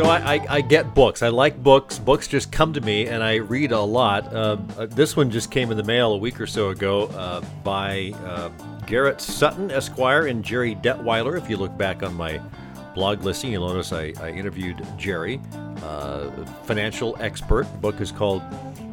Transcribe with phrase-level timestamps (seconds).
[0.00, 1.22] So I, I, I, get books.
[1.22, 1.98] I like books.
[1.98, 4.32] Books just come to me, and I read a lot.
[4.32, 7.42] Uh, uh, this one just came in the mail a week or so ago uh,
[7.62, 8.48] by uh,
[8.86, 11.36] Garrett Sutton, Esquire, and Gerri Detweiler.
[11.36, 12.40] If you look back on my
[12.94, 15.38] blog listing, you'll notice I, I interviewed Gerri,
[15.82, 16.30] uh,
[16.64, 17.70] financial expert.
[17.70, 18.40] The book is called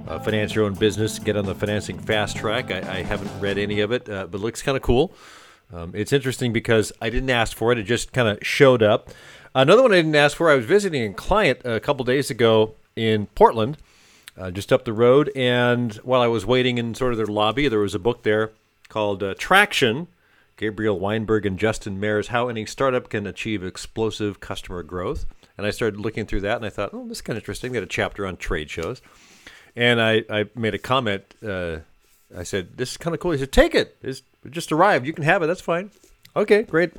[0.10, 2.70] uh, Finance Your Own Business Get on the Financing Fast Track.
[2.70, 5.14] I, I haven't read any of it, but it looks kind of cool.
[5.71, 9.10] Um, it's interesting because I didn't ask for it, it just kind of showed up.
[9.57, 10.52] Another one I didn't ask for.
[10.52, 13.80] I was visiting a client a couple days ago in Portland,
[14.38, 17.68] uh, just up the road, and while I was waiting in sort of their lobby,
[17.68, 18.52] there was a book there
[18.88, 20.10] called uh, Traction.
[20.57, 25.25] Gabriel Weinberg and Justin Mares, How Any Startup Can Achieve Explosive Customer Growth.
[25.58, 27.71] And I started looking through that and I thought, oh, this is kind of interesting.
[27.71, 29.02] They had a chapter on trade shows.
[29.75, 31.33] And I, I made a comment.
[31.44, 31.78] Uh,
[32.36, 33.31] I said, this is kind of cool.
[33.31, 33.97] He said, take it.
[34.03, 35.05] It's, it just arrived.
[35.05, 35.47] You can have it.
[35.47, 35.92] That's fine.
[36.36, 36.94] Okay, great.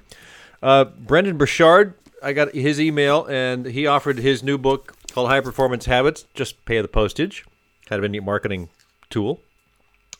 [0.62, 5.40] Uh, Brendon Burchard I got his email, and he offered his new book called High
[5.40, 6.26] Performance Habits.
[6.34, 7.44] Just pay the postage.
[7.86, 8.68] Kind of a neat marketing
[9.10, 9.40] tool.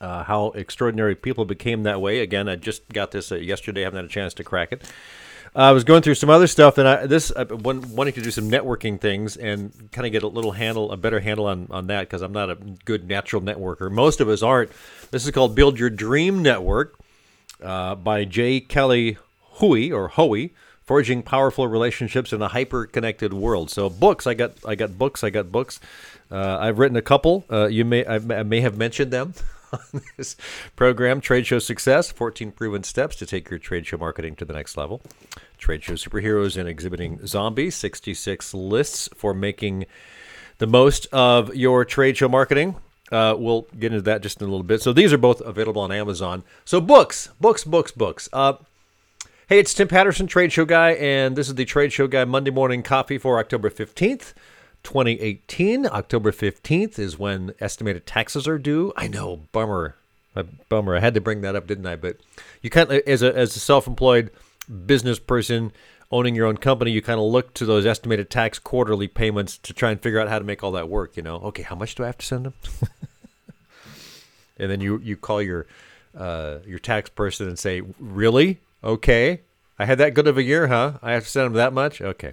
[0.00, 2.20] Uh, how extraordinary people became that way.
[2.20, 3.80] Again, I just got this uh, yesterday.
[3.80, 4.82] I haven't had a chance to crack it.
[5.56, 8.30] Uh, I was going through some other stuff, and I, this uh, wanting to do
[8.30, 11.88] some networking things and kind of get a little handle, a better handle on on
[11.88, 12.54] that because I'm not a
[12.84, 13.90] good natural networker.
[13.90, 14.70] Most of us aren't.
[15.10, 16.96] This is called Build Your Dream Network
[17.62, 18.60] uh, by J.
[18.60, 20.52] Kelly Hoey or Hoey
[20.88, 23.70] forging powerful relationships in a hyper-connected world.
[23.70, 25.80] So books, I got, I got books, I got books.
[26.30, 27.44] Uh, I've written a couple.
[27.52, 29.34] Uh, you may, I may have mentioned them
[29.72, 30.34] on this
[30.76, 31.20] program.
[31.20, 34.78] Trade Show Success: 14 Proven Steps to Take Your Trade Show Marketing to the Next
[34.78, 35.02] Level.
[35.58, 39.84] Trade Show Superheroes and Exhibiting Zombies: 66 lists for making
[40.56, 42.76] the most of your trade show marketing.
[43.12, 44.82] Uh, we'll get into that just in a little bit.
[44.82, 46.44] So these are both available on Amazon.
[46.64, 48.28] So books, books, books, books.
[48.32, 48.54] Uh,
[49.48, 52.50] Hey, it's Tim Patterson, Trade Show Guy, and this is the Trade Show Guy Monday
[52.50, 54.34] Morning Coffee for October 15th,
[54.82, 55.86] 2018.
[55.86, 58.92] October 15th is when estimated taxes are due.
[58.94, 59.96] I know, bummer.
[60.36, 60.94] A bummer.
[60.94, 61.96] I had to bring that up, didn't I?
[61.96, 62.18] But
[62.60, 64.30] you kind of, as a, as a self employed
[64.84, 65.72] business person
[66.12, 69.72] owning your own company, you kind of look to those estimated tax quarterly payments to
[69.72, 71.16] try and figure out how to make all that work.
[71.16, 72.54] You know, okay, how much do I have to send them?
[74.58, 75.64] and then you, you call your
[76.14, 78.58] uh, your tax person and say, really?
[78.82, 79.40] Okay.
[79.78, 80.94] I had that good of a year, huh?
[81.02, 82.00] I have to send him that much?
[82.00, 82.32] Okay.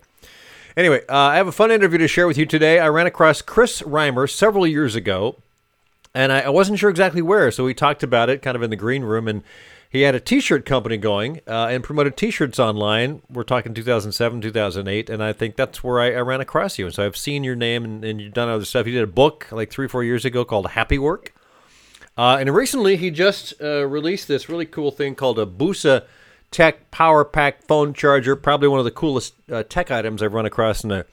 [0.76, 2.80] Anyway, uh, I have a fun interview to share with you today.
[2.80, 5.38] I ran across Chris Reimer several years ago,
[6.14, 8.72] and I, I wasn't sure exactly where, so we talked about it kind of in
[8.72, 9.44] the green room, and
[9.90, 13.22] he had a t-shirt company going uh, and promoted t-shirts online.
[13.30, 16.88] We're talking 2007, 2008, and I think that's where I, I ran across you.
[16.88, 18.86] And so I've seen your name, and, and, you've done other stuff.
[18.86, 21.34] You did a book like three, four years ago called Happy Work.
[22.18, 26.04] Uh, and recently, he just uh, released this really cool thing called a Boosa–
[26.52, 28.36] tech power pack phone charger.
[28.36, 31.06] Probably one of the coolest uh, tech items I've run across in a,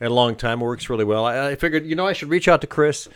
[0.00, 0.60] in a long time.
[0.60, 1.24] It works really well.
[1.24, 3.08] I, I, figured, you know, I should reach out to Chris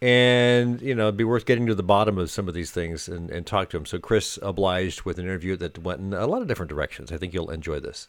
[0.00, 3.08] and, you know, it'd be worth getting to the bottom of some of these things
[3.08, 3.86] and, and talk to him.
[3.86, 7.12] So Chris obliged with an interview that went in a lot of different directions.
[7.12, 8.08] I think you'll enjoy this.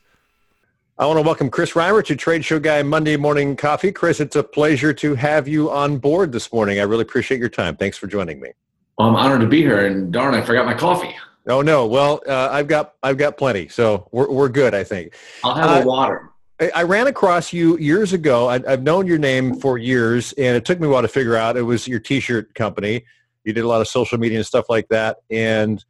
[0.98, 3.92] I want to welcome Chris Reimer to Trade Show Guy Monday Morning Coffee.
[3.92, 6.80] Chris, it's a pleasure to have you on board this morning.
[6.80, 7.76] I really appreciate your time.
[7.76, 8.52] Thanks for joining me.
[8.98, 11.14] Well, I'm honored to be here, and darn, I forgot my coffee.
[11.48, 11.86] Oh no.
[11.86, 14.74] Well, uh, I've got I've got plenty, so we're we're good.
[14.74, 15.16] I think.
[15.44, 16.32] I'll have uh, a water.
[16.60, 18.48] I, I, ran across you years ago.
[18.48, 21.36] I, have known your name for years, and it took me a while to figure
[21.36, 23.04] out it was your T-shirt company.
[23.44, 25.84] You did a lot of social media and stuff like that, and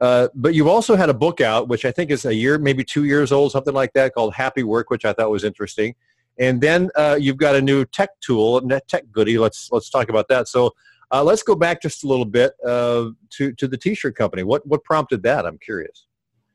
[0.00, 2.84] uh, but you've also had a book out, which I think is a year, maybe
[2.84, 5.94] two years old, something like that, called Happy Work, which I thought was interesting.
[6.38, 9.38] And then uh, you've got a new tech tool, net tech goodie.
[9.38, 10.48] Let's let's talk about that.
[10.48, 10.74] So
[11.12, 14.42] uh, let's go back just a little bit uh, to to the T-shirt company.
[14.42, 15.46] What what prompted that?
[15.46, 16.06] I'm curious.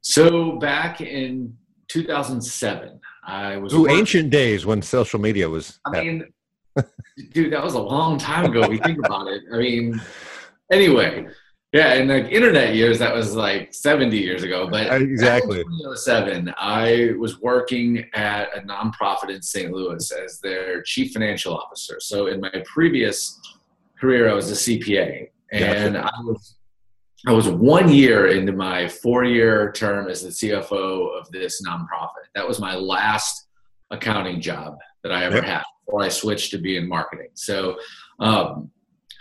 [0.01, 1.56] So back in
[1.89, 3.73] 2007, I was.
[3.73, 5.79] Ooh, ancient days when social media was.
[5.85, 6.25] I mean,
[7.34, 8.67] dude, that was a long time ago.
[8.67, 9.44] We think about it.
[9.53, 10.01] I mean,
[10.72, 11.28] anyway,
[11.73, 14.68] yeah, in like internet years, that was like 70 years ago.
[14.69, 15.63] But exactly.
[15.63, 19.71] 2007, I was working at a nonprofit in St.
[19.71, 21.98] Louis as their chief financial officer.
[22.00, 23.39] So in my previous
[24.01, 26.12] career, I was a CPA, and gotcha.
[26.13, 26.56] I was
[27.27, 32.25] I was one year into my four year term as the CFO of this nonprofit.
[32.33, 33.48] That was my last
[33.92, 35.45] accounting job that I ever yep.
[35.45, 37.30] had before I switched to be in marketing.
[37.36, 37.77] So
[38.19, 38.71] um,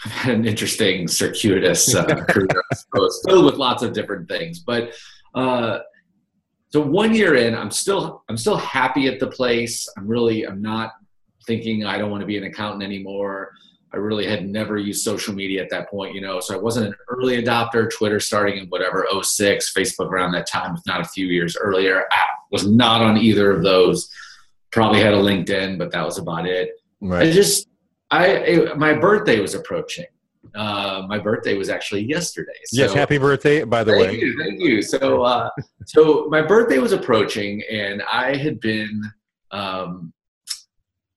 [0.05, 4.61] I've had an interesting circuitous uh, career, I suppose, filled with lots of different things.
[4.61, 4.95] But
[5.35, 5.81] uh,
[6.71, 9.87] so one year in, I'm still I'm still happy at the place.
[9.99, 10.93] I'm really I'm not
[11.47, 13.53] thinking I don't want to be an accountant anymore.
[13.93, 16.87] I really had never used social media at that point, you know, so I wasn't
[16.87, 17.91] an early adopter.
[17.91, 22.05] Twitter starting in whatever 06, Facebook around that time, if not a few years earlier.
[22.13, 24.09] I was not on either of those.
[24.71, 26.71] probably had a LinkedIn, but that was about it.
[27.01, 27.29] Right.
[27.29, 27.67] I just,
[28.11, 30.07] I, it, my birthday was approaching.
[30.55, 32.53] Uh, my birthday was actually yesterday.
[32.67, 34.09] So, yes, happy birthday, by the thank way.
[34.09, 34.83] Thank you, thank you.
[34.83, 35.51] So, uh,
[35.87, 39.03] so my birthday was approaching, and I had been
[39.51, 40.13] um,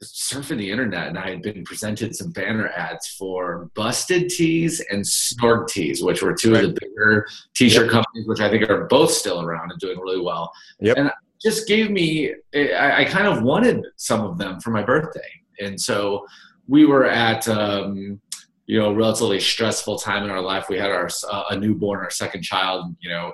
[0.03, 5.03] surfing the internet, and I had been presented some banner ads for Busted Tees and
[5.03, 6.63] Snorg Tees, which were two right.
[6.63, 7.91] of the bigger T-shirt yep.
[7.91, 10.51] companies, which I think are both still around and doing really well.
[10.79, 10.97] Yep.
[10.97, 11.11] And
[11.41, 15.21] just gave me, I, I kind of wanted some of them for my birthday,
[15.59, 16.25] and so
[16.67, 17.47] we were at.
[17.47, 18.19] Um,
[18.65, 20.67] you know, relatively stressful time in our life.
[20.69, 22.95] We had our uh, a newborn, our second child.
[23.01, 23.33] You know,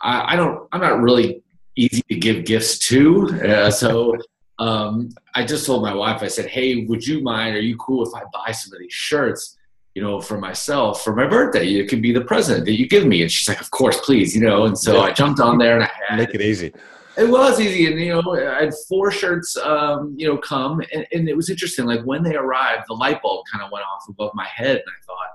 [0.00, 1.42] I, I, don't, I'm not really
[1.74, 4.16] easy to give gifts to, uh, so
[4.58, 6.22] um, I just told my wife.
[6.22, 7.56] I said, "Hey, would you mind?
[7.56, 9.56] Are you cool if I buy some of these shirts?"
[9.94, 13.06] You know, for myself for my birthday, it could be the present that you give
[13.06, 13.22] me.
[13.22, 15.02] And she's like, "Of course, please." You know, and so yeah.
[15.02, 16.72] I jumped on there and I had, make it easy
[17.18, 21.06] it was easy and you know i had four shirts um, you know come and,
[21.12, 24.08] and, it was interesting like when they arrived the light bulb kind of went off
[24.08, 25.30] above my head and i thought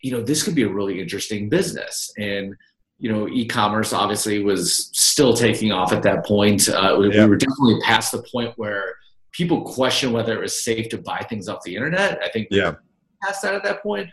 [0.00, 2.54] you know this could be a really interesting business and
[2.98, 6.68] you know e-commerce obviously was still taking off at that point.
[6.68, 8.94] Uh, we, we were definitely past the point where
[9.32, 12.20] people question whether it was safe to buy things off the internet.
[12.22, 12.74] I think yeah.
[13.22, 14.10] past that at that point.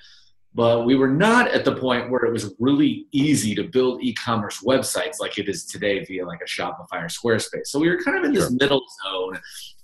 [0.54, 4.64] But we were not at the point where it was really easy to build e-commerce
[4.64, 7.68] websites like it is today via like a Shopify or Squarespace.
[7.68, 8.58] So we were kind of in this sure.
[8.58, 9.38] middle zone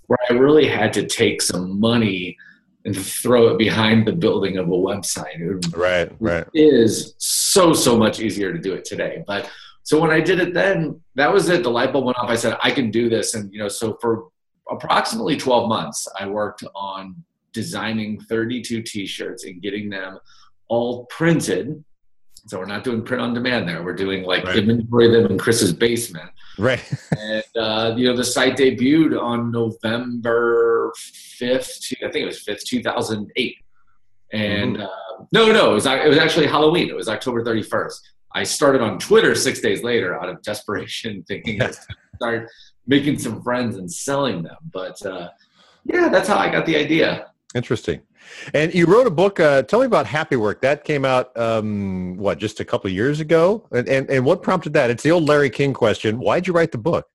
[0.08, 2.38] where I really had to take some money
[2.86, 5.40] and throw it behind the building of a website.
[5.40, 6.48] It right, right.
[6.54, 9.24] Is so so much easier to do it today.
[9.28, 9.50] But
[9.84, 11.64] so when I did it then, that was it.
[11.64, 12.30] The light bulb went off.
[12.30, 14.28] I said I can do this, and you know, so for
[14.70, 17.24] approximately 12 months, I worked on
[17.54, 20.18] designing 32 T-shirts and getting them
[20.68, 21.84] all printed.
[22.48, 23.84] So we're not doing print on demand there.
[23.84, 24.58] We're doing like right.
[24.58, 26.30] inventory them in Chris's basement.
[26.58, 26.84] Right.
[27.18, 31.94] and uh, you know the site debuted on November fifth.
[32.04, 33.58] I think it was fifth, two thousand eight.
[34.34, 34.84] And mm-hmm.
[34.84, 36.90] uh, no, no, it was it was actually Halloween.
[36.90, 38.12] It was October thirty first.
[38.34, 41.72] I started on Twitter six days later out of desperation, thinking yeah.
[42.16, 42.50] start
[42.88, 44.58] making some friends and selling them.
[44.74, 45.30] But uh,
[45.86, 47.28] yeah, that's how I got the idea.
[47.56, 48.02] Interesting.
[48.54, 49.40] And you wrote a book.
[49.40, 50.62] Uh, tell me about Happy Work.
[50.62, 53.68] That came out um, what just a couple of years ago.
[53.72, 54.90] And, and and what prompted that?
[54.90, 56.20] It's the old Larry King question.
[56.20, 57.08] Why'd you write the book?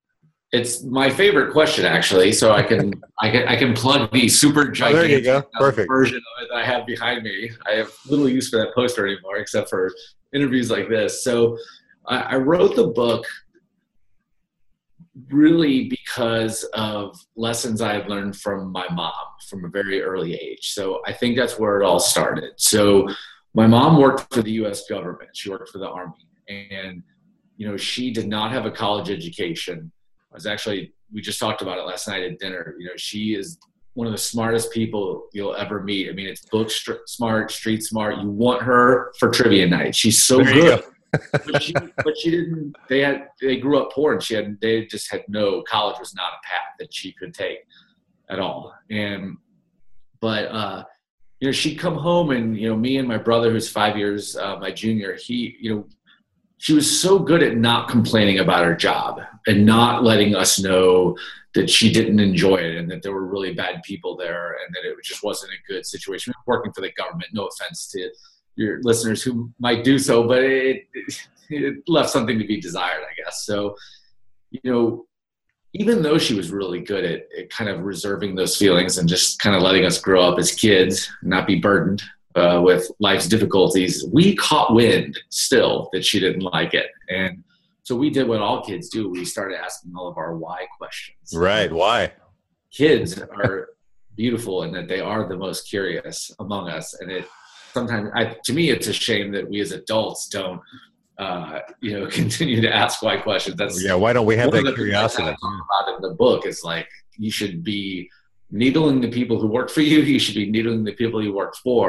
[0.53, 2.33] It's my favorite question, actually.
[2.33, 5.49] So I can I can I can plug the super gigantic oh, go.
[5.59, 5.89] Perfect.
[5.89, 7.51] version of it that I have behind me.
[7.67, 9.93] I have little use for that poster anymore, except for
[10.33, 11.25] interviews like this.
[11.25, 11.59] So
[12.07, 13.27] I, I wrote the book
[15.31, 19.13] really because of lessons I had learned from my mom
[19.49, 20.73] from a very early age.
[20.73, 22.53] So I think that's where it all started.
[22.57, 23.09] So
[23.55, 25.31] my mom worked for the US government.
[25.35, 27.03] She worked for the army and
[27.57, 29.91] you know, she did not have a college education.
[30.31, 32.75] I was actually we just talked about it last night at dinner.
[32.79, 33.59] You know, she is
[33.95, 36.11] one of the smartest people you'll ever meet.
[36.11, 36.71] I mean, it's book
[37.07, 38.19] smart, street smart.
[38.19, 39.95] You want her for trivia night.
[39.95, 42.75] She's so there good but, she, but she didn't.
[42.89, 46.15] They had they grew up poor, and she had they just had no college was
[46.15, 47.59] not a path that she could take
[48.29, 48.75] at all.
[48.91, 49.37] And
[50.21, 50.85] but uh,
[51.41, 54.37] you know, she'd come home, and you know, me and my brother, who's five years
[54.37, 55.89] uh, my junior, he you know,
[56.59, 61.17] she was so good at not complaining about her job and not letting us know
[61.55, 64.89] that she didn't enjoy it and that there were really bad people there and that
[64.89, 66.33] it just wasn't a good situation.
[66.47, 68.11] Working for the government, no offense to
[68.57, 70.85] your listeners who might do so, but it,
[71.51, 73.45] it left something to be desired, I guess.
[73.45, 73.77] So,
[74.51, 75.07] you know,
[75.75, 79.39] even though she was really good at, at, kind of reserving those feelings and just
[79.39, 82.03] kind of letting us grow up as kids, not be burdened
[82.35, 86.87] uh, with life's difficulties, we caught wind still that she didn't like it.
[87.11, 87.45] And
[87.83, 89.11] so we did what all kids do.
[89.11, 91.35] We started asking all of our why questions.
[91.35, 91.71] Right.
[91.71, 92.13] Why?
[92.73, 93.69] Kids are
[94.17, 96.95] beautiful and that they are the most curious among us.
[97.01, 97.29] And it
[97.77, 100.61] sometimes I, to me it's a shame that we as adults don't
[101.19, 103.57] uh, you know continue to ask why questions.
[103.57, 105.25] That's yeah why don't we have that curiosity?
[105.25, 106.89] about in the book is like
[107.25, 108.09] you should be
[108.51, 111.55] needling the people who work for you you should be needling the people you work
[111.67, 111.89] for.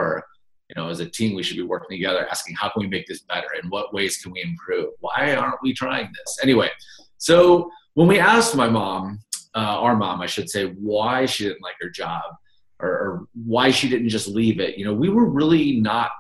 [0.70, 3.08] You know as a team we should be working together asking how can we make
[3.08, 3.50] this better?
[3.62, 4.89] In what ways can we improve?
[5.00, 6.32] Why aren't we trying this?
[6.44, 6.70] Anyway
[7.17, 9.20] so when we asked my mom
[9.56, 12.22] uh, our mom i should say why she didn't like her job
[12.79, 14.77] or, or why she didn't just leave it.
[14.77, 16.12] You know, we were really not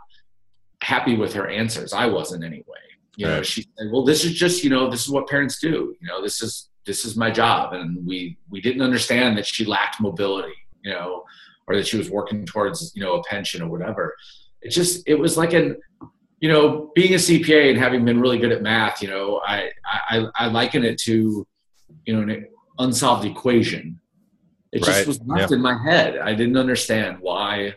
[0.81, 1.93] happy with her answers.
[1.93, 2.63] I wasn't anyway.
[3.15, 5.95] You know, she said, "Well, this is just you know this is what parents do.
[5.99, 9.65] You know, this is this is my job," and we we didn't understand that she
[9.65, 10.53] lacked mobility.
[10.83, 11.23] You know,
[11.67, 14.15] or that she was working towards you know a pension or whatever.
[14.61, 15.77] It just it was like an
[16.39, 19.01] you know being a CPA and having been really good at math.
[19.01, 21.45] You know, I I, I liken it to
[22.05, 22.47] you know an
[22.77, 23.99] unsolved equation
[24.71, 25.07] It just right.
[25.07, 26.17] was left in my head.
[26.17, 27.75] I didn't understand why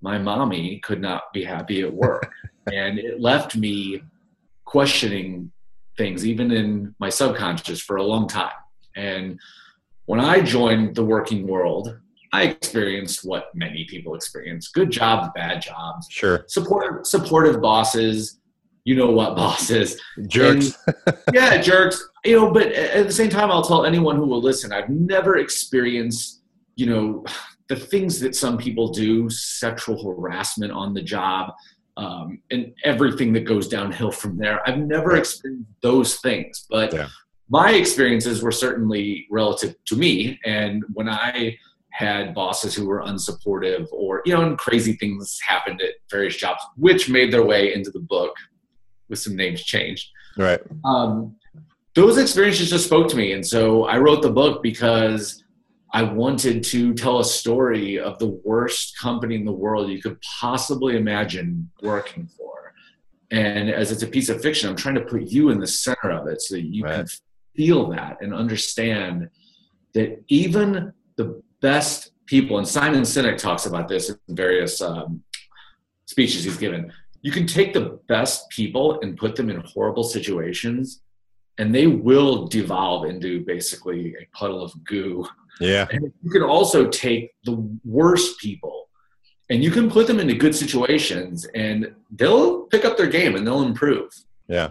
[0.00, 2.30] my mommy could not be happy at work.
[2.72, 4.02] and it left me
[4.64, 5.52] questioning
[5.96, 8.52] things, even in my subconscious, for a long time.
[8.96, 9.38] And
[10.06, 11.96] when I joined the working world,
[12.32, 16.08] I experienced what many people experience good jobs, bad jobs.
[16.10, 16.44] Sure.
[16.48, 18.40] Supportive, supportive bosses.
[18.86, 20.00] You know what bosses.
[20.28, 20.78] Jerks.
[20.86, 22.08] And, yeah, jerks.
[22.24, 25.38] You know, but at the same time, I'll tell anyone who will listen I've never
[25.38, 26.42] experienced,
[26.76, 27.24] you know,
[27.68, 31.52] the things that some people do sexual harassment on the job,
[31.96, 34.60] um, and everything that goes downhill from there.
[34.68, 37.08] I've never experienced those things, but yeah.
[37.48, 40.38] my experiences were certainly relative to me.
[40.44, 41.58] And when I
[41.90, 46.62] had bosses who were unsupportive or, you know, and crazy things happened at various jobs,
[46.76, 48.36] which made their way into the book
[49.08, 50.10] with some names changed.
[50.36, 50.60] Right.
[50.84, 51.36] Um,
[51.94, 53.32] those experiences just spoke to me.
[53.32, 55.42] And so I wrote the book because
[55.92, 60.18] I wanted to tell a story of the worst company in the world you could
[60.40, 62.74] possibly imagine working for.
[63.30, 66.10] And as it's a piece of fiction, I'm trying to put you in the center
[66.10, 66.96] of it so that you right.
[66.96, 67.06] can
[67.56, 69.30] feel that and understand
[69.94, 75.22] that even the best people, and Simon Sinek talks about this in various um,
[76.04, 76.92] speeches he's given,
[77.26, 81.02] you can take the best people and put them in horrible situations
[81.58, 85.26] and they will devolve into basically a puddle of goo
[85.60, 85.86] yeah.
[85.90, 88.88] And you can also take the worst people
[89.48, 93.46] and you can put them into good situations and they'll pick up their game and
[93.46, 94.12] they'll improve.
[94.48, 94.70] Yeah.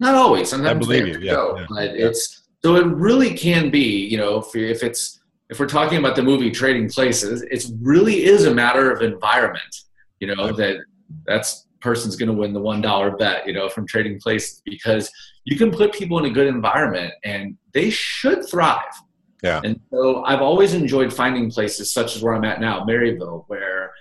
[0.00, 0.48] Not always.
[0.48, 1.18] Sometimes I believe you.
[1.20, 1.66] Yeah, go, yeah.
[1.68, 2.06] But yeah.
[2.06, 5.20] it's so it really can be, you know, if, if it's
[5.50, 9.76] if we're talking about the movie Trading Places, it really is a matter of environment.
[10.18, 10.78] You know, that
[11.26, 15.12] that's person's going to win the one dollar bet, you know, from Trading Places because
[15.44, 18.94] you can put people in a good environment and they should thrive.
[19.42, 19.60] Yeah.
[19.62, 23.92] And so I've always enjoyed finding places such as where I'm at now, Maryville, where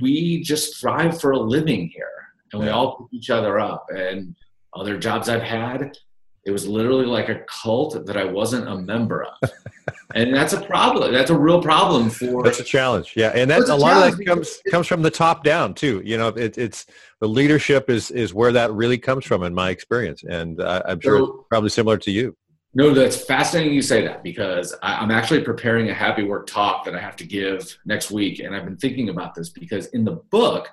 [0.00, 2.10] we just thrive for a living here
[2.52, 2.72] and we yeah.
[2.72, 3.86] all pick each other up.
[3.94, 4.34] And
[4.74, 5.96] other jobs I've had,
[6.44, 9.50] it was literally like a cult that I wasn't a member of.
[10.14, 11.12] and that's a problem.
[11.12, 13.14] That's a real problem for That's a challenge.
[13.16, 13.30] Yeah.
[13.34, 16.02] And that's a, a lot of that comes comes from the top down too.
[16.04, 16.86] You know, it, it's
[17.20, 20.24] the leadership is is where that really comes from in my experience.
[20.24, 22.36] And uh, I'm sure so, it's probably similar to you.
[22.72, 26.84] No, that's fascinating you say that because I, am actually preparing a happy work talk
[26.84, 28.38] that I have to give next week.
[28.38, 30.70] And I've been thinking about this because in the book,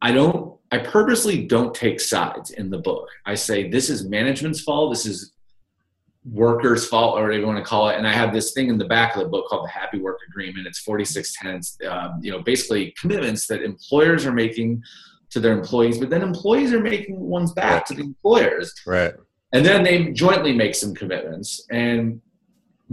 [0.00, 3.08] I don't, I purposely don't take sides in the book.
[3.26, 5.32] I say this is management's fault, this is
[6.24, 7.96] workers' fault, or whatever you want to call it.
[7.96, 10.18] And I have this thing in the back of the book called the Happy Work
[10.28, 10.66] Agreement.
[10.66, 14.82] It's 46 tenants, um, you know, basically commitments that employers are making
[15.30, 18.72] to their employees, but then employees are making ones back to the employers.
[18.86, 19.12] Right.
[19.52, 21.66] And then they jointly make some commitments.
[21.70, 22.20] And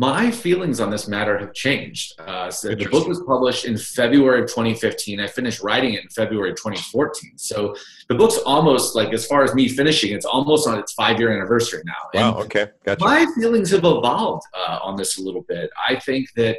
[0.02, 2.20] my feelings on this matter have changed.
[2.20, 5.20] Uh, so the book was published in February of 2015.
[5.20, 7.38] I finished writing it in February of 2014.
[7.38, 7.76] So
[8.10, 11.32] the book's almost like, as far as me finishing, it's almost on its five year
[11.32, 11.94] anniversary now.
[12.16, 12.34] Wow.
[12.34, 12.72] And okay.
[12.84, 13.06] Gotcha.
[13.06, 15.70] My feelings have evolved uh, on this a little bit.
[15.88, 16.58] I think that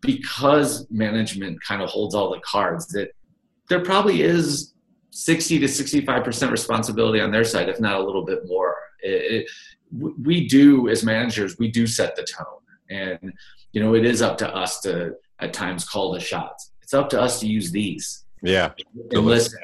[0.00, 3.12] because management kind of holds all the cards, that
[3.68, 4.74] there probably is
[5.10, 8.74] 60 to 65% responsibility on their side, if not a little bit more.
[9.00, 9.50] It, it,
[9.92, 12.59] we do, as managers, we do set the tone.
[12.90, 13.32] And,
[13.72, 16.72] you know, it is up to us to, at times, call the shots.
[16.82, 18.24] It's up to us to use these.
[18.42, 18.72] Yeah.
[19.12, 19.58] And listen.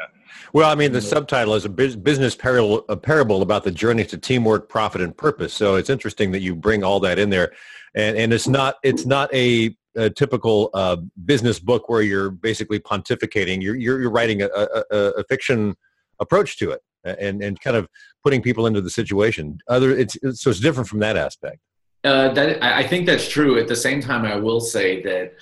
[0.53, 4.17] Well, I mean, the subtitle is a business parable, a parable about the journey to
[4.17, 5.53] teamwork, profit, and purpose.
[5.53, 7.53] So it's interesting that you bring all that in there,
[7.95, 12.79] and and it's not it's not a a typical uh, business book where you're basically
[12.79, 13.63] pontificating.
[13.63, 15.75] You're you're, you're writing a, a, a, fiction
[16.21, 17.89] approach to it, and and kind of
[18.23, 19.59] putting people into the situation.
[19.69, 21.59] Other it's so it's different from that aspect.
[22.07, 23.59] Uh, that I think that's true.
[23.59, 25.35] At the same time, I will say that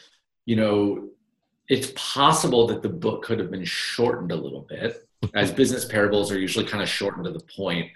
[0.47, 1.11] you know
[1.69, 6.33] it's possible that the book could have been shortened a little bit, as business parables
[6.33, 7.91] are usually kind of shortened to the point.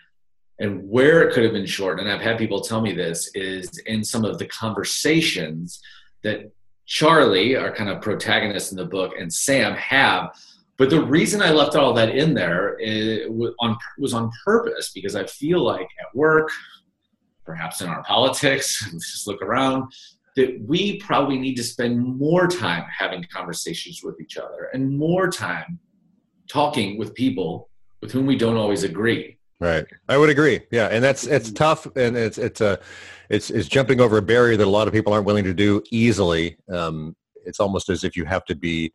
[0.60, 3.78] And where it could have been shortened, and I've had people tell me this, is
[3.86, 5.80] in some of the conversations
[6.22, 6.50] that
[6.84, 10.30] Charlie, our kind of protagonist in the book, and Sam have.
[10.76, 12.76] But the reason I left all that in there
[13.60, 16.50] on, was on purpose because I feel like at work,
[17.48, 19.90] perhaps in our politics, just look around,
[20.36, 25.30] that we probably need to spend more time having conversations with each other and more
[25.30, 25.78] time
[26.46, 27.70] talking with people
[28.02, 29.38] with whom we don't always agree.
[29.60, 29.86] Right.
[30.10, 30.60] I would agree.
[30.70, 30.88] Yeah.
[30.88, 32.78] And that's, it's tough and it's, it's a,
[33.30, 35.82] it's, it's jumping over a barrier that a lot of people aren't willing to do
[35.90, 36.58] easily.
[36.70, 38.92] Um, it's almost as if you have to be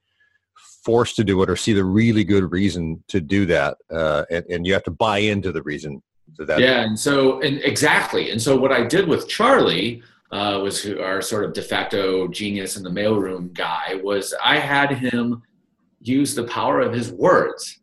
[0.85, 3.77] forced to do it or see the really good reason to do that.
[3.91, 6.03] Uh, and, and you have to buy into the reason
[6.37, 6.59] that.
[6.59, 6.81] Yeah.
[6.81, 8.31] And so, and exactly.
[8.31, 12.75] And so what I did with Charlie, uh, was our sort of de facto genius
[12.75, 15.43] in the mailroom guy, was I had him
[16.01, 17.79] use the power of his words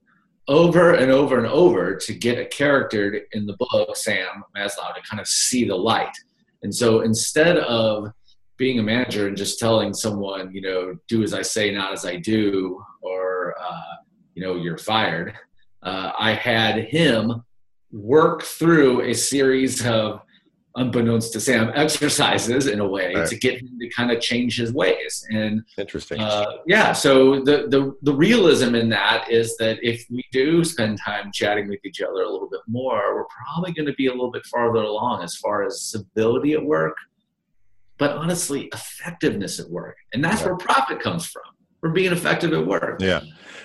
[0.48, 5.00] over and over and over to get a character in the book, Sam Maslow, to
[5.08, 6.16] kind of see the light.
[6.62, 8.12] And so instead of
[8.56, 12.04] being a manager and just telling someone, you know, do as I say, not as
[12.04, 13.94] I do, or, uh,
[14.34, 15.34] you know, you're fired,
[15.84, 17.44] uh, I had him
[17.92, 20.22] work through a series of
[20.76, 23.28] unbeknownst to Sam, exercises in a way right.
[23.28, 25.26] to get him to kind of change his ways.
[25.30, 26.20] And interesting.
[26.20, 26.92] Uh, yeah.
[26.92, 31.68] So the, the, the realism in that is that if we do spend time chatting
[31.68, 34.46] with each other a little bit more, we're probably going to be a little bit
[34.46, 36.96] farther along as far as civility at work,
[37.98, 39.96] but honestly, effectiveness at work.
[40.14, 40.48] And that's yeah.
[40.48, 41.42] where profit comes from.
[41.80, 43.00] From being effective at work.
[43.00, 43.22] Yeah.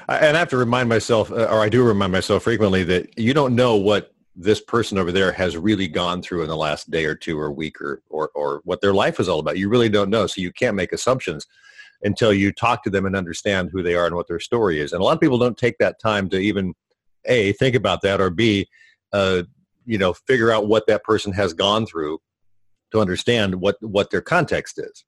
[0.08, 3.34] And I have to remind myself, uh, or I do remind myself frequently, that you
[3.34, 7.06] don't know what this person over there has really gone through in the last day
[7.06, 9.58] or two or week or, or, or what their life is all about.
[9.58, 10.28] You really don't know.
[10.28, 11.48] So you can't make assumptions
[12.04, 14.92] until you talk to them and understand who they are and what their story is.
[14.92, 16.74] And a lot of people don't take that time to even
[17.26, 18.68] A, think about that or B,
[19.14, 19.44] uh,
[19.86, 22.20] you know, figure out what that person has gone through
[22.92, 25.06] to understand what, what their context is.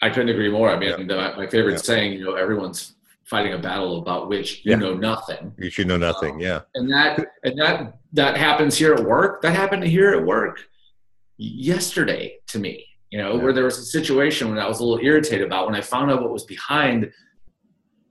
[0.00, 0.70] I couldn't agree more.
[0.70, 1.34] I mean, yeah.
[1.36, 1.78] my favorite yeah.
[1.78, 2.94] saying, you know, everyone's
[3.24, 5.52] fighting a battle about which you know nothing.
[5.58, 6.60] You should know nothing, um, yeah.
[6.74, 9.42] And that and that that happens here at work.
[9.42, 10.60] That happened here at work
[11.38, 12.86] yesterday to me.
[13.10, 13.42] You know, yeah.
[13.42, 16.10] where there was a situation when I was a little irritated about when I found
[16.10, 17.12] out what was behind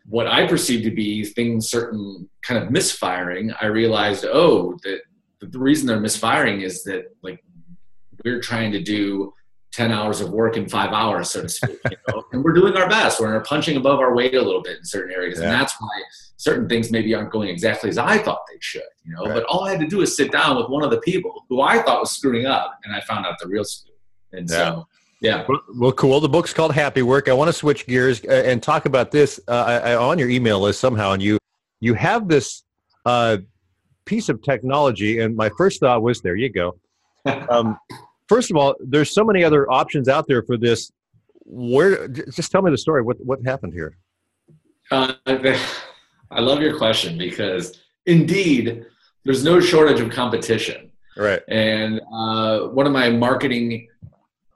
[0.05, 3.51] what I perceived to be things certain kind of misfiring.
[3.61, 4.99] I realized, oh, that
[5.39, 7.43] the reason they're misfiring is that like
[8.23, 9.33] we're trying to do
[9.71, 11.79] 10 hours of work in five hours, so to speak.
[11.89, 12.23] You know?
[12.31, 13.19] and we're doing our best.
[13.19, 15.39] We're punching above our weight a little bit in certain areas.
[15.39, 15.45] Yeah.
[15.45, 16.03] And that's why
[16.37, 19.25] certain things maybe aren't going exactly as I thought they should, you know.
[19.25, 19.35] Right.
[19.35, 21.61] But all I had to do is sit down with one of the people who
[21.61, 23.93] I thought was screwing up, and I found out the real screw.
[24.33, 24.55] And yeah.
[24.55, 24.87] so,
[25.21, 25.45] yeah.
[25.77, 26.19] Well, cool.
[26.19, 27.29] The book's called Happy Work.
[27.29, 30.29] I want to switch gears uh, and talk about this uh, I, I, on your
[30.29, 31.11] email list somehow.
[31.11, 31.37] And you,
[31.79, 32.63] you have this
[33.05, 33.37] uh,
[34.05, 36.75] piece of technology, and my first thought was, there you go.
[37.49, 37.77] Um,
[38.31, 40.91] first of all, there's so many other options out there for this.
[41.43, 43.01] Where just tell me the story.
[43.01, 43.97] What what happened here?
[44.89, 45.13] Uh,
[46.31, 48.85] I love your question because indeed,
[49.25, 50.91] there's no shortage of competition.
[51.17, 51.41] Right.
[51.49, 53.89] And uh, one of my marketing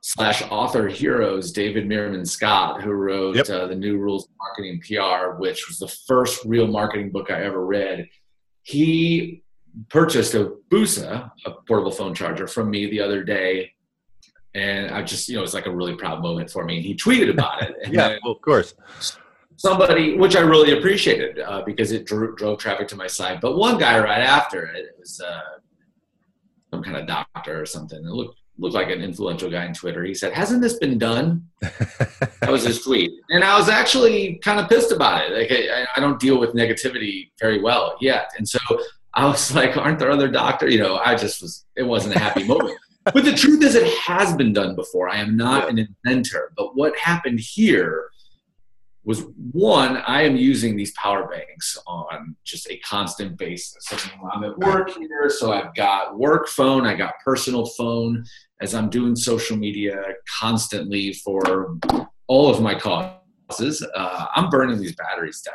[0.01, 3.49] slash author heroes, David Meerman Scott, who wrote yep.
[3.49, 7.43] uh, the New Rules of Marketing PR, which was the first real marketing book I
[7.43, 8.07] ever read.
[8.61, 9.43] He
[9.89, 13.71] purchased a Boosa, a portable phone charger, from me the other day,
[14.55, 16.77] and I just, you know, it was like a really proud moment for me.
[16.77, 17.75] And he tweeted about it.
[17.91, 18.73] yeah, well, of course.
[19.57, 23.41] Somebody, which I really appreciated uh, because it drew, drove traffic to my site.
[23.41, 25.41] But one guy right after it, it was uh,
[26.71, 27.99] some kind of doctor or something.
[27.99, 30.03] It looked looked like an influential guy on Twitter.
[30.03, 34.59] He said, "Hasn't this been done?" that was his tweet, and I was actually kind
[34.59, 35.33] of pissed about it.
[35.33, 38.59] Like I, I, don't deal with negativity very well yet, and so
[39.15, 40.73] I was like, aren't there other doctors?
[40.73, 42.77] You know, I just was, it wasn't a happy moment.
[43.05, 45.09] But the truth is, it has been done before.
[45.09, 46.51] I am not an inventor.
[46.57, 48.09] But what happened here
[49.03, 53.87] was one, I am using these power banks on just a constant basis.
[54.33, 58.25] I'm at work here, so I've got work phone, I got personal phone
[58.61, 60.01] as I'm doing social media
[60.39, 61.77] constantly for
[62.27, 63.85] all of my causes.
[63.95, 65.53] Uh, I'm burning these batteries down.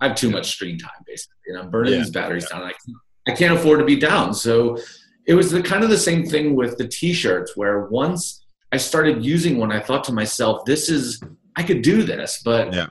[0.00, 1.98] I have too much screen time basically, and I'm burning yeah.
[2.00, 2.62] these batteries down.
[2.62, 2.96] I can't,
[3.28, 4.34] I can't afford to be down.
[4.34, 4.78] So
[5.26, 9.24] it was the kind of the same thing with the t-shirts, where once I started
[9.24, 11.20] using one, I thought to myself, "This is
[11.56, 12.86] I could do this," but yeah.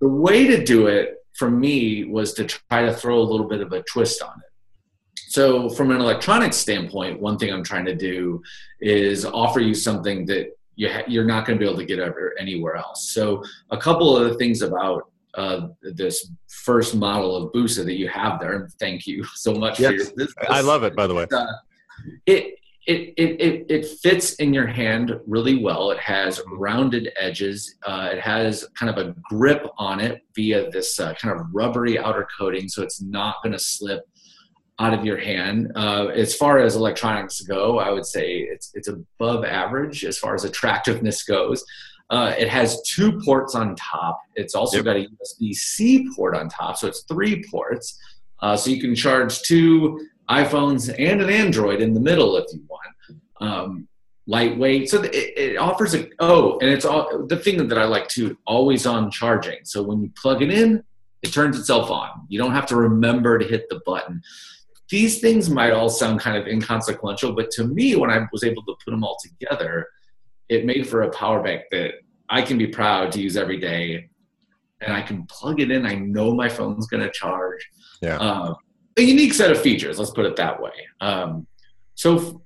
[0.00, 3.60] the way to do it for me was to try to throw a little bit
[3.60, 4.52] of a twist on it.
[5.28, 8.42] So, from an electronics standpoint, one thing I'm trying to do
[8.80, 11.98] is offer you something that you ha- you're not going to be able to get
[11.98, 13.10] ever anywhere else.
[13.12, 18.08] So, a couple of the things about uh, this first model of Boosa that you
[18.08, 18.54] have there.
[18.54, 19.90] And thank you so much yes.
[19.90, 21.26] for your this, I love it, by the way.
[21.32, 21.46] Uh,
[22.26, 22.54] it,
[22.86, 25.90] it, it, it, it fits in your hand really well.
[25.90, 27.74] It has rounded edges.
[27.84, 31.98] Uh, it has kind of a grip on it via this uh, kind of rubbery
[31.98, 34.04] outer coating, so it's not going to slip
[34.78, 35.72] out of your hand.
[35.74, 40.34] Uh, as far as electronics go, I would say it's it's above average as far
[40.34, 41.64] as attractiveness goes.
[42.08, 44.20] Uh, it has two ports on top.
[44.36, 44.84] It's also yep.
[44.84, 47.98] got a USB C port on top, so it's three ports.
[48.40, 52.62] Uh, so you can charge two iPhones and an Android in the middle if you
[52.68, 52.82] want.
[53.40, 53.88] Um,
[54.26, 58.08] lightweight, so it, it, offers a oh, and it's all the thing that I like
[58.08, 58.36] too.
[58.46, 59.58] Always on charging.
[59.64, 60.82] So when you plug it in,
[61.22, 62.26] it turns itself on.
[62.28, 64.22] You don't have to remember to hit the button.
[64.88, 68.62] These things might all sound kind of inconsequential, but to me, when I was able
[68.64, 69.88] to put them all together
[70.48, 71.94] it made for a power bank that
[72.28, 74.08] I can be proud to use every day,
[74.80, 75.86] and I can plug it in.
[75.86, 77.68] I know my phone's going to charge.
[78.00, 78.18] Yeah.
[78.18, 78.54] Uh,
[78.96, 79.98] a unique set of features.
[79.98, 80.72] Let's put it that way.
[81.00, 81.46] Um,
[81.94, 82.42] so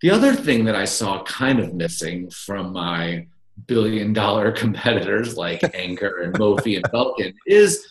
[0.00, 3.26] the other thing that I saw kind of missing from my
[3.66, 7.86] billion dollar competitors like Anker and Mophie and Belkin is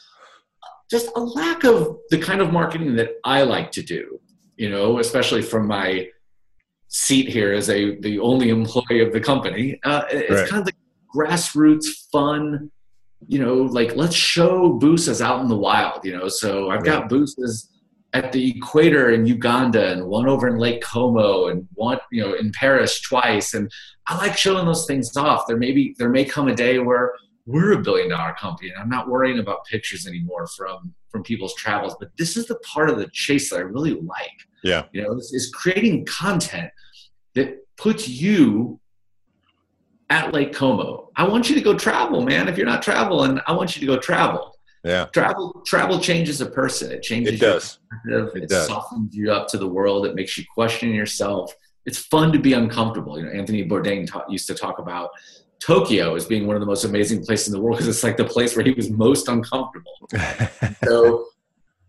[0.89, 4.21] just a lack of the kind of marketing that I like to do,
[4.55, 6.07] you know, especially from my
[6.89, 9.79] seat here as a the only employee of the company.
[9.83, 10.49] Uh, it's right.
[10.49, 10.73] kind of the
[11.13, 12.71] grassroots fun,
[13.27, 16.27] you know, like let's show boosas out in the wild, you know.
[16.27, 17.67] So I've got boosas
[18.13, 22.33] at the equator in Uganda and one over in Lake Como and one, you know,
[22.33, 23.53] in Paris twice.
[23.53, 23.71] And
[24.07, 25.45] I like showing those things off.
[25.47, 27.13] There may be, there may come a day where
[27.45, 31.55] we're a billion dollar company and I'm not worrying about pictures anymore from, from people's
[31.55, 34.39] travels, but this is the part of the chase that I really like.
[34.63, 34.83] Yeah.
[34.91, 36.71] You know, is, is creating content
[37.35, 38.79] that puts you
[40.09, 41.09] at Lake Como.
[41.15, 42.47] I want you to go travel, man.
[42.47, 44.53] If you're not traveling, I want you to go travel.
[44.83, 45.05] Yeah.
[45.05, 46.91] Travel travel changes a person.
[46.91, 47.79] It changes it does.
[48.05, 48.67] It, it does.
[48.67, 50.05] softens you up to the world.
[50.05, 51.53] It makes you question yourself.
[51.85, 53.19] It's fun to be uncomfortable.
[53.19, 55.09] You know, Anthony Bourdain ta- used to talk about
[55.59, 58.17] Tokyo as being one of the most amazing places in the world because it's like
[58.17, 59.93] the place where he was most uncomfortable.
[60.83, 61.25] so,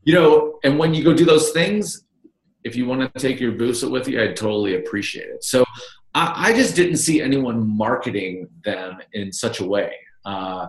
[0.05, 2.05] you know, and when you go do those things,
[2.65, 5.45] if you want to take your Boosa with you, I'd totally appreciate it.
[5.45, 5.65] So
[6.15, 9.93] I, I, just didn't see anyone marketing them in such a way.
[10.25, 10.67] Uh,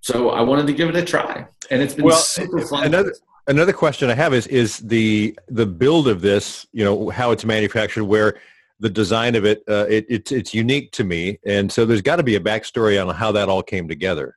[0.00, 2.86] so I wanted to give it a try, and it's been well, super fun.
[2.86, 3.14] Another
[3.46, 7.44] another question I have is is the the build of this, you know, how it's
[7.44, 8.38] manufactured, where
[8.80, 12.16] the design of it, uh, it it's it's unique to me, and so there's got
[12.16, 14.36] to be a backstory on how that all came together.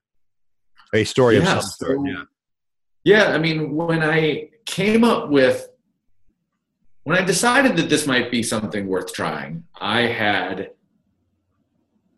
[0.93, 1.97] A story yeah, of some sort.
[1.97, 2.23] So, yeah.
[3.03, 5.67] Yeah, I mean, when I came up with
[7.05, 10.71] when I decided that this might be something worth trying, I had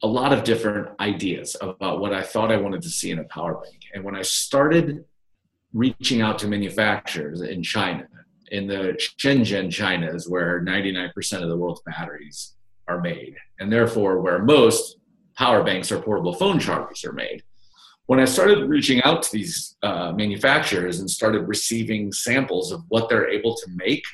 [0.02, 3.26] a lot of different ideas about what I thought I wanted to see in a
[3.26, 3.82] power bank.
[3.94, 5.04] And when I started
[5.74, 8.08] reaching out to manufacturers in China,
[8.50, 12.56] in the Shenzhen, China is where 99% of the world's batteries
[12.88, 15.00] are made, and therefore where most
[15.36, 17.44] power banks or portable phone chargers are made.
[18.06, 23.10] When I started reaching out to these uh, manufacturers and started receiving samples of what
[23.10, 24.06] they're able to make,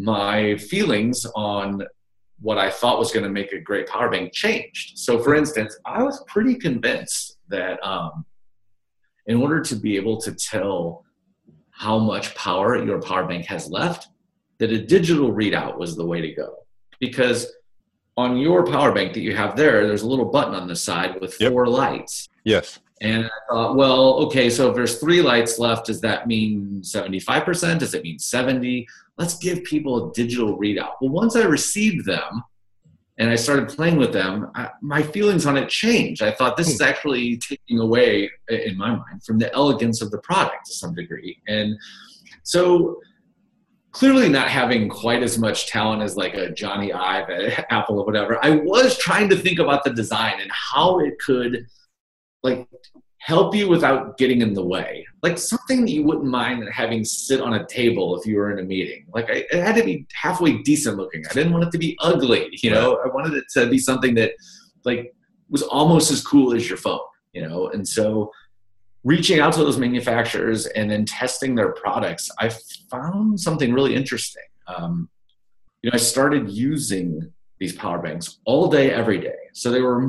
[0.00, 1.82] my feelings on
[2.40, 4.98] what I thought was going to make a great power bank changed.
[4.98, 8.24] So, for instance, I was pretty convinced that um,
[9.26, 11.04] in order to be able to tell
[11.70, 14.08] how much power your power bank has left,
[14.58, 16.54] that a digital readout was the way to go.
[16.98, 17.52] Because
[18.16, 21.20] on your power bank that you have there, there's a little button on the side
[21.20, 22.28] with four lights.
[22.44, 22.80] Yes.
[23.00, 27.78] And I thought, well, okay, so if there's three lights left, does that mean 75%?
[27.78, 28.86] Does it mean 70?
[29.16, 30.92] Let's give people a digital readout.
[31.00, 32.42] Well, once I received them
[33.16, 36.22] and I started playing with them, I, my feelings on it changed.
[36.22, 36.88] I thought this is hmm.
[36.88, 41.40] actually taking away, in my mind, from the elegance of the product to some degree.
[41.48, 41.78] And
[42.42, 43.00] so
[43.92, 48.04] clearly not having quite as much talent as like a Jony Ive at Apple or
[48.04, 51.66] whatever, I was trying to think about the design and how it could–
[52.42, 52.68] like
[53.18, 55.06] help you without getting in the way.
[55.22, 58.58] Like something that you wouldn't mind having sit on a table if you were in
[58.58, 59.06] a meeting.
[59.14, 61.24] Like I, it had to be halfway decent looking.
[61.30, 62.48] I didn't want it to be ugly.
[62.62, 64.32] You know, I wanted it to be something that
[64.84, 65.14] like
[65.50, 67.00] was almost as cool as your phone.
[67.32, 68.32] You know, and so
[69.04, 72.50] reaching out to those manufacturers and then testing their products, I
[72.90, 74.42] found something really interesting.
[74.66, 75.08] Um,
[75.82, 79.36] you know, I started using these power banks all day, every day.
[79.52, 80.00] So they were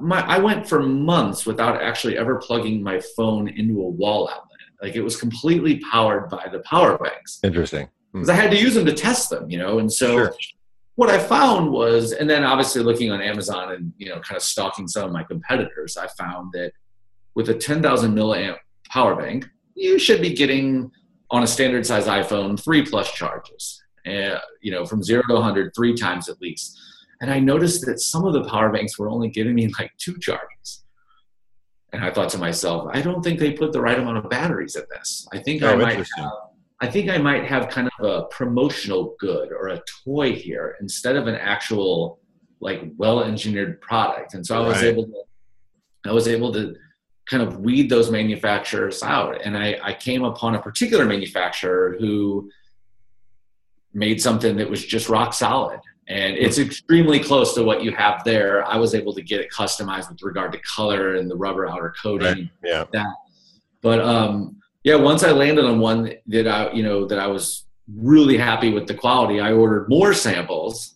[0.00, 4.58] my, I went for months without actually ever plugging my phone into a wall outlet.
[4.82, 7.40] Like it was completely powered by the power banks.
[7.42, 7.88] Interesting.
[8.12, 8.32] Because hmm.
[8.32, 9.78] I had to use them to test them, you know.
[9.78, 10.34] And so sure.
[10.96, 14.42] what I found was, and then obviously looking on Amazon and you know, kind of
[14.42, 16.72] stalking some of my competitors, I found that
[17.34, 18.56] with a 10,000 milliamp
[18.88, 20.90] power bank, you should be getting
[21.30, 23.82] on a standard size iPhone three plus charges.
[24.06, 26.78] Uh, you know, from zero to 100 three times at least.
[27.20, 30.18] And I noticed that some of the power banks were only giving me like two
[30.18, 30.84] charges.
[31.92, 34.76] And I thought to myself, I don't think they put the right amount of batteries
[34.76, 35.26] in this.
[35.32, 36.32] I think oh, I might have,
[36.80, 41.16] I think I might have kind of a promotional good or a toy here instead
[41.16, 42.20] of an actual
[42.60, 44.34] like well-engineered product.
[44.34, 44.86] And so I was right.
[44.86, 45.22] able to
[46.04, 46.76] I was able to
[47.28, 49.40] kind of weed those manufacturers out.
[49.42, 52.50] And I, I came upon a particular manufacturer who
[53.92, 58.22] made something that was just rock solid and it's extremely close to what you have
[58.24, 58.64] there.
[58.64, 61.94] I was able to get it customized with regard to color and the rubber outer
[62.00, 62.26] coating.
[62.26, 62.50] Right.
[62.62, 62.84] Yeah.
[62.92, 63.14] That.
[63.82, 67.66] But um, yeah, once I landed on one that I, you know, that I was
[67.92, 70.94] really happy with the quality, I ordered more samples.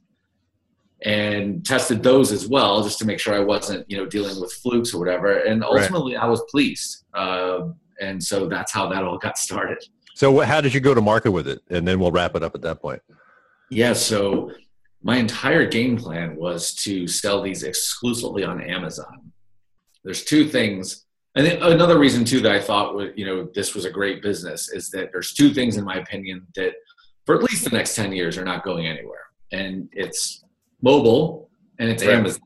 [1.02, 4.52] and tested those as well just to make sure I wasn't, you know, dealing with
[4.52, 5.38] flukes or whatever.
[5.38, 6.24] And ultimately, right.
[6.24, 7.68] I was pleased, uh,
[8.00, 9.78] and so that's how that all got started.
[10.14, 11.60] So, how did you go to market with it?
[11.70, 13.00] And then we'll wrap it up at that point.
[13.70, 13.94] Yeah.
[13.94, 14.52] So,
[15.02, 19.32] my entire game plan was to sell these exclusively on Amazon.
[20.04, 21.06] There's two things.
[21.36, 24.90] And another reason too that I thought you know this was a great business is
[24.90, 26.74] that there's two things in my opinion that
[27.24, 29.26] for at least the next 10 years are not going anywhere.
[29.52, 30.44] And it's
[30.82, 32.16] mobile and it's right.
[32.16, 32.40] Amazon.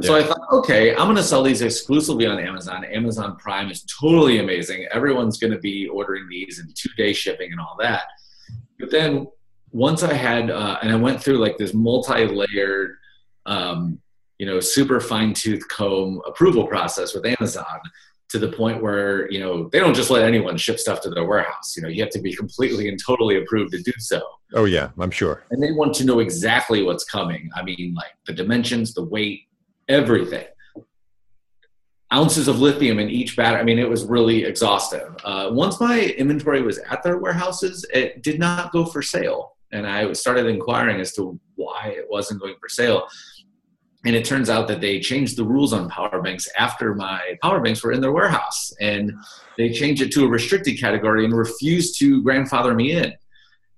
[0.00, 0.06] Yeah.
[0.06, 2.84] So I thought, okay, I'm going to sell these exclusively on Amazon.
[2.84, 4.86] Amazon Prime is totally amazing.
[4.90, 8.04] Everyone's going to be ordering these and two day shipping and all that.
[8.78, 9.26] But then
[9.72, 12.96] once I had, uh, and I went through like this multi layered,
[13.46, 13.98] um,
[14.38, 17.80] you know, super fine tooth comb approval process with Amazon
[18.28, 21.24] to the point where, you know, they don't just let anyone ship stuff to their
[21.24, 21.74] warehouse.
[21.76, 24.22] You know, you have to be completely and totally approved to do so.
[24.54, 25.44] Oh, yeah, I'm sure.
[25.50, 27.50] And they want to know exactly what's coming.
[27.54, 29.42] I mean, like the dimensions, the weight,
[29.88, 30.46] everything
[32.12, 33.60] ounces of lithium in each battery.
[33.60, 35.16] I mean, it was really exhaustive.
[35.24, 39.86] Uh, once my inventory was at their warehouses, it did not go for sale and
[39.86, 43.08] I started inquiring as to why it wasn't going for sale.
[44.04, 47.60] And it turns out that they changed the rules on power banks after my power
[47.60, 48.72] banks were in their warehouse.
[48.80, 49.12] And
[49.56, 53.14] they changed it to a restricted category and refused to grandfather me in.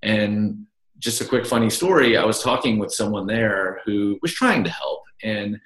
[0.01, 0.65] And
[0.99, 4.69] just a quick funny story I was talking with someone there who was trying to
[4.69, 5.03] help.
[5.23, 5.59] And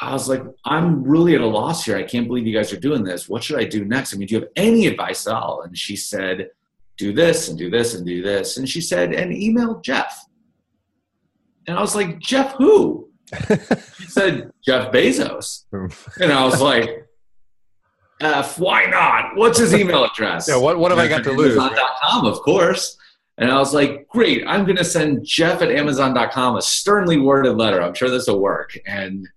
[0.00, 1.96] I was like, I'm really at a loss here.
[1.96, 3.28] I can't believe you guys are doing this.
[3.28, 4.14] What should I do next?
[4.14, 5.62] I mean, do you have any advice at all?
[5.62, 6.50] And she said,
[6.98, 8.56] do this and do this and do this.
[8.56, 10.24] And she said, and email Jeff.
[11.66, 13.08] And I was like, Jeff who?
[13.96, 15.64] she said, Jeff Bezos.
[16.20, 17.08] and I was like,
[18.20, 19.36] F, why not?
[19.36, 20.48] What's his email address?
[20.48, 21.56] Yeah, what, what have I got to lose?
[21.56, 22.96] Amazon.com, of course.
[23.38, 27.56] And I was like, great, I'm going to send Jeff at Amazon.com a sternly worded
[27.56, 27.82] letter.
[27.82, 28.78] I'm sure this will work.
[28.86, 29.28] And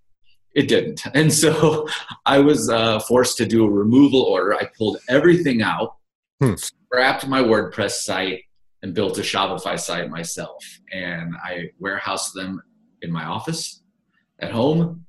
[0.53, 1.03] it didn't.
[1.13, 1.87] And so
[2.25, 4.55] I was uh, forced to do a removal order.
[4.55, 5.95] I pulled everything out,
[6.41, 8.43] hmm scrapped my WordPress site
[8.81, 10.63] and built a Shopify site myself.
[10.91, 12.61] And I warehoused them
[13.01, 13.83] in my office
[14.39, 15.05] at home.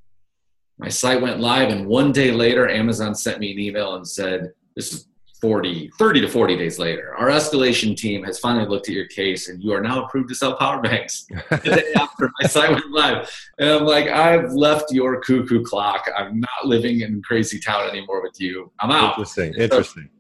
[0.79, 4.53] My site went live, and one day later, Amazon sent me an email and said,
[4.77, 5.09] This is
[5.41, 7.15] 40, 30 to 40 days later.
[7.17, 10.35] Our escalation team has finally looked at your case, and you are now approved to
[10.37, 11.27] sell power banks.
[11.51, 13.31] the day after my site went live.
[13.59, 16.09] And I'm like, I've left your cuckoo clock.
[16.17, 18.71] I'm not living in crazy town anymore with you.
[18.81, 19.19] I'm out.
[19.19, 19.55] Interesting.
[19.55, 20.11] Interesting.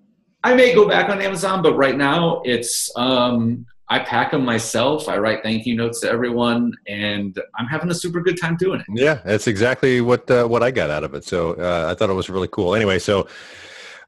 [0.44, 5.08] I may go back on Amazon, but right now it's um, I pack them myself.
[5.08, 8.80] I write thank you notes to everyone, and I'm having a super good time doing
[8.80, 8.86] it.
[8.94, 11.24] Yeah, that's exactly what uh, what I got out of it.
[11.24, 12.74] So uh, I thought it was really cool.
[12.74, 13.26] Anyway, so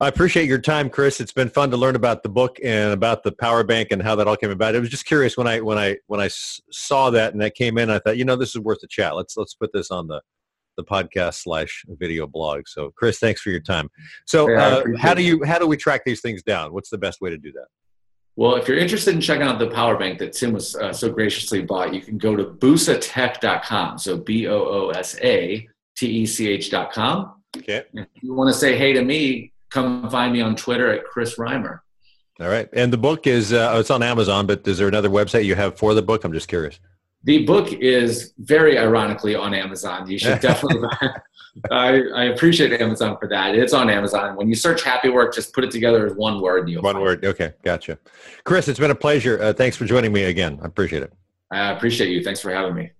[0.00, 1.20] I appreciate your time, Chris.
[1.20, 4.14] It's been fun to learn about the book and about the power bank and how
[4.16, 4.74] that all came about.
[4.74, 7.76] It was just curious when I when I when I saw that and that came
[7.76, 7.90] in.
[7.90, 9.16] I thought, you know, this is worth a chat.
[9.16, 10.22] Let's let's put this on the
[10.76, 12.62] the podcast slash video blog.
[12.66, 13.88] So, Chris, thanks for your time.
[14.26, 16.72] So, uh, how do you how do we track these things down?
[16.72, 17.66] What's the best way to do that?
[18.36, 21.10] Well, if you're interested in checking out the power bank that Tim was uh, so
[21.10, 23.98] graciously bought, you can go to boosatech.com.
[23.98, 27.34] So B O O S A T E C H.com.
[27.56, 27.82] Okay.
[27.92, 31.36] If you want to say hey to me, come find me on Twitter at Chris
[31.36, 31.80] Reimer.
[32.40, 32.68] All right.
[32.72, 35.76] And the book is uh, it's on Amazon, but is there another website you have
[35.78, 36.24] for the book?
[36.24, 36.80] I'm just curious.
[37.24, 40.10] The book is very ironically on Amazon.
[40.10, 40.88] You should definitely.
[41.70, 43.54] I, I appreciate Amazon for that.
[43.54, 44.36] It's on Amazon.
[44.36, 46.60] When you search happy work, just put it together as one word.
[46.60, 47.24] And you'll one word.
[47.24, 47.28] It.
[47.28, 47.98] Okay, gotcha.
[48.44, 49.40] Chris, it's been a pleasure.
[49.42, 50.58] Uh, thanks for joining me again.
[50.62, 51.12] I appreciate it.
[51.50, 52.22] I appreciate you.
[52.22, 52.92] Thanks for having me.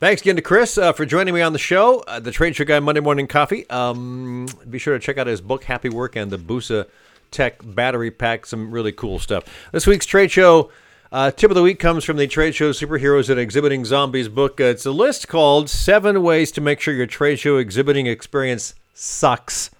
[0.00, 2.64] Thanks again to Chris uh, for joining me on the show, uh, the Trade Show
[2.64, 3.68] Guy Monday Morning Coffee.
[3.68, 6.86] Um, be sure to check out his book, Happy Work, and the Boosa
[7.30, 8.46] Tech Battery Pack.
[8.46, 9.44] Some really cool stuff.
[9.72, 10.70] This week's Trade Show
[11.12, 14.60] uh, tip of the week comes from the Trade Show Superheroes and Exhibiting Zombies book.
[14.60, 18.74] Uh, it's a list called Seven Ways to Make Sure Your Trade Show Exhibiting Experience
[18.94, 19.70] Sucks.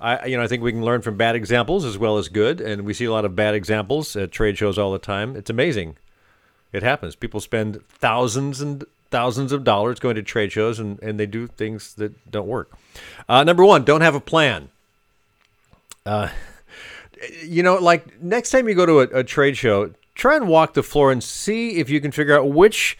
[0.00, 2.60] I, you know, I think we can learn from bad examples as well as good,
[2.60, 5.34] and we see a lot of bad examples at trade shows all the time.
[5.34, 5.96] It's amazing.
[6.72, 7.16] It happens.
[7.16, 11.46] People spend thousands and thousands of dollars going to trade shows, and, and they do
[11.46, 12.76] things that don't work.
[13.28, 14.68] Uh, number one, don't have a plan.
[16.04, 16.28] Uh,
[17.42, 20.74] you know, like next time you go to a, a trade show, try and walk
[20.74, 22.98] the floor and see if you can figure out which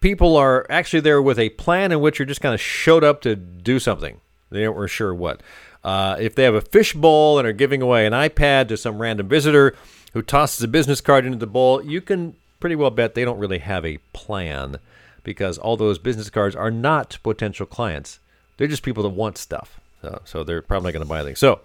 [0.00, 3.20] people are actually there with a plan and which are just kind of showed up
[3.22, 4.20] to do something.
[4.50, 5.40] They weren't sure what.
[5.84, 9.28] Uh, if they have a fishbowl and are giving away an iPad to some random
[9.28, 9.74] visitor
[10.12, 13.38] who tosses a business card into the bowl, you can pretty well bet they don't
[13.38, 14.76] really have a plan
[15.24, 18.18] because all those business cards are not potential clients.
[18.56, 19.80] They're just people that want stuff.
[20.02, 21.36] So, so they're probably not going to buy anything.
[21.36, 21.60] So,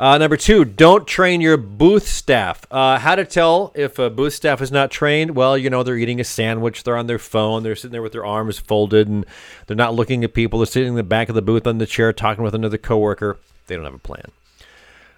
[0.00, 2.66] Uh, number two, don't train your booth staff.
[2.70, 5.36] Uh, how to tell if a booth staff is not trained?
[5.36, 8.12] Well, you know, they're eating a sandwich, they're on their phone, they're sitting there with
[8.12, 9.26] their arms folded, and
[9.66, 10.58] they're not looking at people.
[10.58, 13.36] They're sitting in the back of the booth on the chair talking with another coworker.
[13.66, 14.24] They don't have a plan.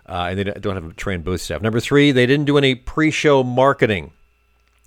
[0.05, 1.63] Uh, and they don't have a trained booth staff.
[1.63, 4.11] Number three, they didn't do any pre show marketing.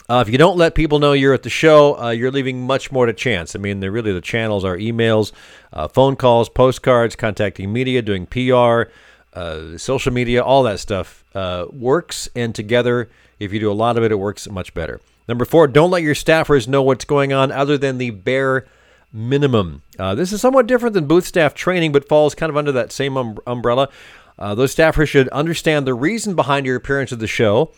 [0.10, 2.92] Uh, if you don't let people know you're at the show, uh, you're leaving much
[2.92, 3.56] more to chance.
[3.56, 5.32] I mean, really the channels are emails,
[5.72, 8.92] uh, phone calls, postcards, contacting media, doing PR,
[9.36, 12.30] uh, social media, all that stuff uh, works.
[12.36, 15.02] And together, if you do a lot of it, it works much better.
[15.28, 18.66] Number four, don't let your staffers know what's going on other than the bare
[19.12, 19.82] minimum.
[19.98, 22.92] Uh, this is somewhat different than booth staff training, but falls kind of under that
[22.92, 23.90] same um- umbrella.
[24.38, 27.72] Uh, those staffers should understand the reason behind your appearance at the show.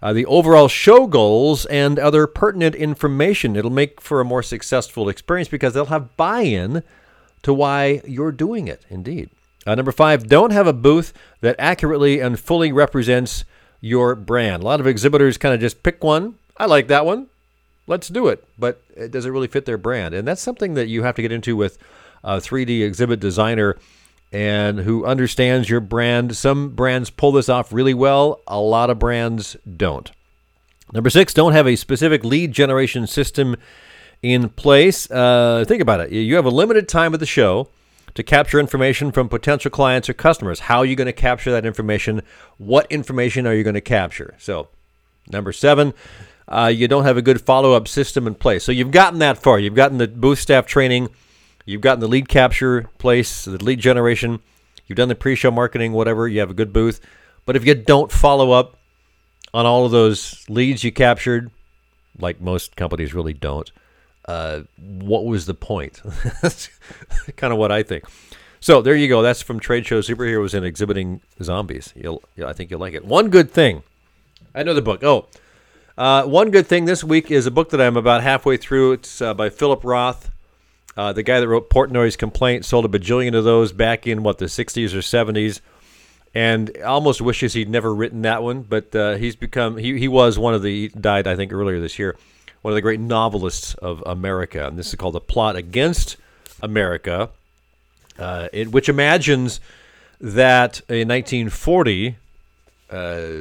[0.00, 3.56] Uh, the overall show goals and other pertinent information.
[3.56, 6.82] It'll make for a more successful experience because they'll have buy in
[7.42, 9.30] to why you're doing it, indeed.
[9.66, 13.44] Uh, number five, don't have a booth that accurately and fully represents
[13.80, 14.62] your brand.
[14.62, 16.36] A lot of exhibitors kind of just pick one.
[16.56, 17.28] I like that one.
[17.86, 18.44] Let's do it.
[18.58, 20.14] But it doesn't really fit their brand.
[20.14, 21.78] And that's something that you have to get into with
[22.22, 23.76] a 3D exhibit designer
[24.32, 26.36] and who understands your brand.
[26.36, 30.10] Some brands pull this off really well, a lot of brands don't.
[30.92, 33.56] Number six, don't have a specific lead generation system
[34.22, 35.10] in place.
[35.10, 36.12] Uh, think about it.
[36.12, 37.68] You have a limited time at the show
[38.14, 40.60] to capture information from potential clients or customers.
[40.60, 42.22] How are you going to capture that information?
[42.58, 44.34] What information are you going to capture?
[44.38, 44.68] So,
[45.30, 45.94] number seven,
[46.46, 48.64] uh, you don't have a good follow up system in place.
[48.64, 49.58] So, you've gotten that far.
[49.58, 51.08] You've gotten the booth staff training,
[51.66, 54.40] you've gotten the lead capture place, the lead generation,
[54.86, 56.28] you've done the pre show marketing, whatever.
[56.28, 57.00] You have a good booth.
[57.46, 58.76] But if you don't follow up
[59.52, 61.50] on all of those leads you captured,
[62.18, 63.70] like most companies really don't,
[64.26, 66.00] uh, what was the point?
[66.42, 66.70] That's
[67.36, 68.04] kind of what I think.
[68.60, 69.20] So there you go.
[69.20, 71.92] That's from Trade Show Superheroes and Exhibiting Zombies.
[71.94, 73.04] You'll, I think you'll like it.
[73.04, 73.82] One good thing.
[74.54, 75.04] Another book.
[75.04, 75.26] Oh,
[75.98, 78.92] uh, one good thing this week is a book that I'm about halfway through.
[78.92, 80.30] It's uh, by Philip Roth,
[80.96, 82.64] uh, the guy that wrote Portnoy's Complaint.
[82.64, 85.60] Sold a bajillion of those back in what the 60s or 70s,
[86.34, 88.62] and almost wishes he'd never written that one.
[88.62, 91.98] But uh, he's become he he was one of the died I think earlier this
[91.98, 92.16] year
[92.64, 94.66] one of the great novelists of America.
[94.66, 96.16] And this is called The Plot Against
[96.62, 97.28] America,
[98.18, 99.60] uh, it, which imagines
[100.18, 102.16] that in 1940,
[102.88, 103.32] uh,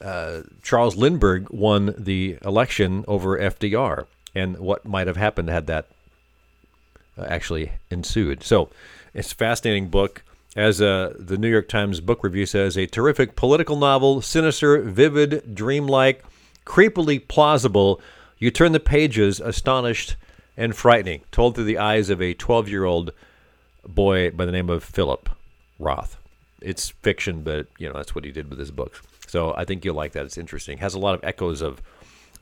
[0.00, 5.88] uh, Charles Lindbergh won the election over FDR and what might have happened had that
[7.18, 8.42] uh, actually ensued.
[8.42, 8.70] So
[9.12, 10.22] it's a fascinating book.
[10.56, 15.54] As uh, the New York Times book review says, a terrific political novel, sinister, vivid,
[15.54, 16.24] dreamlike,
[16.64, 18.00] creepily plausible
[18.42, 20.16] you turn the pages astonished
[20.56, 23.12] and frightening, told through the eyes of a 12 year old
[23.86, 25.30] boy by the name of Philip
[25.78, 26.16] Roth.
[26.60, 29.00] It's fiction, but you know that's what he did with his books.
[29.28, 30.24] So I think you'll like that.
[30.24, 30.78] It's interesting.
[30.78, 31.80] It has a lot of echoes of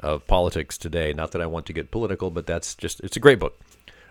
[0.00, 1.12] of politics today.
[1.12, 3.60] Not that I want to get political, but that's just it's a great book.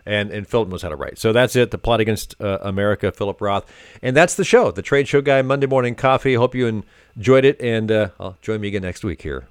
[0.06, 1.18] And and Philip knows how to write.
[1.18, 1.72] So that's it.
[1.72, 3.66] The plot against uh, America, Philip Roth,
[4.04, 4.70] and that's the show.
[4.70, 6.36] The Trade Show Guy Monday Morning Coffee.
[6.36, 6.84] Hope you
[7.18, 9.48] enjoyed it, and uh, I'll join me again next week here